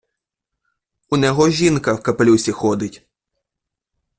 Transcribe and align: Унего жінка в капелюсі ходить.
Унего 1.17 1.49
жінка 1.49 1.93
в 1.93 2.01
капелюсі 2.03 2.51
ходить. 2.51 3.07